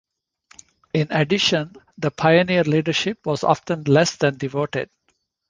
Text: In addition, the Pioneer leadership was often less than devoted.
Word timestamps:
In 0.95 1.11
addition, 1.11 1.75
the 1.99 2.09
Pioneer 2.09 2.63
leadership 2.63 3.23
was 3.23 3.43
often 3.43 3.83
less 3.83 4.15
than 4.15 4.35
devoted. 4.35 4.89